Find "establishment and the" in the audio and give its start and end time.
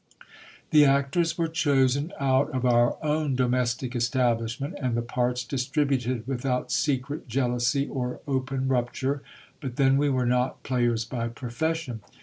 3.95-5.03